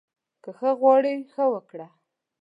که 0.43 0.49
ښه 0.57 0.69
غواړې، 0.79 1.15
ښه 1.33 1.45
وکړه 1.53 1.87